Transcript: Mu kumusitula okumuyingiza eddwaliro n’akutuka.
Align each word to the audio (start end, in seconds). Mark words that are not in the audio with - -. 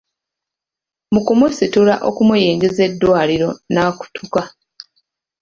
Mu 1.13 1.19
kumusitula 1.25 1.93
okumuyingiza 2.09 2.81
eddwaliro 2.89 3.49
n’akutuka. 3.73 4.41